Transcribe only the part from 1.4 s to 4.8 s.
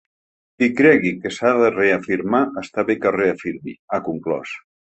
de reafirmar està bé que es reafirmi”, ha conclòs.